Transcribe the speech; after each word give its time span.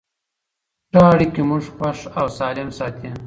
ښه 0.91 1.01
اړیکې 1.13 1.41
موږ 1.49 1.63
خوښ 1.75 1.99
او 2.19 2.25
سالم 2.37 2.69
ساتي. 2.77 3.09